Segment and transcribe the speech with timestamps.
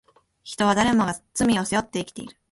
[0.41, 2.35] 人は誰もが罪を背負って生きている